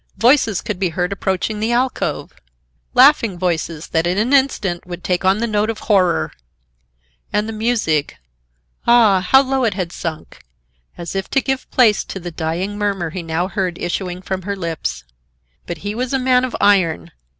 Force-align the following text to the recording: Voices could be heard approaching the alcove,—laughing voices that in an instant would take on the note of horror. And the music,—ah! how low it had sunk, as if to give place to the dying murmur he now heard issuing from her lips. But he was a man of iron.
Voices 0.17 0.61
could 0.61 0.79
be 0.79 0.89
heard 0.89 1.13
approaching 1.13 1.59
the 1.59 1.71
alcove,—laughing 1.71 3.37
voices 3.37 3.89
that 3.89 4.07
in 4.07 4.17
an 4.17 4.33
instant 4.33 4.83
would 4.87 5.03
take 5.03 5.23
on 5.23 5.37
the 5.37 5.45
note 5.45 5.69
of 5.69 5.77
horror. 5.81 6.31
And 7.31 7.47
the 7.47 7.53
music,—ah! 7.53 9.21
how 9.21 9.43
low 9.43 9.63
it 9.63 9.75
had 9.75 9.91
sunk, 9.91 10.41
as 10.97 11.15
if 11.15 11.29
to 11.29 11.39
give 11.39 11.69
place 11.69 12.03
to 12.05 12.19
the 12.19 12.31
dying 12.31 12.79
murmur 12.79 13.11
he 13.11 13.21
now 13.21 13.47
heard 13.47 13.77
issuing 13.77 14.23
from 14.23 14.41
her 14.41 14.55
lips. 14.55 15.03
But 15.67 15.77
he 15.85 15.93
was 15.93 16.13
a 16.15 16.17
man 16.17 16.45
of 16.45 16.55
iron. 16.59 17.11